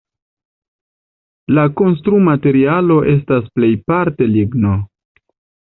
La 1.57 1.65
konstrumaterialo 1.83 2.99
estas 3.13 3.55
plejparte 3.61 4.33
ligno. 4.35 4.77